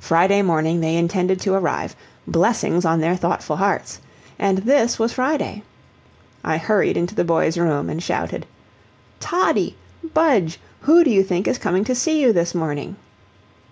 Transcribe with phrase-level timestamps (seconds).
[0.00, 1.94] Friday morning they intended to arrive,
[2.26, 4.00] blessings on their thoughtful hearts!
[4.40, 5.62] and THIS was Friday.
[6.42, 8.44] I hurried into the boys' room, and shouted:
[9.20, 9.76] "Toddie!
[10.02, 10.58] Budge!
[10.80, 12.96] who do you think is coming to see you this morning?"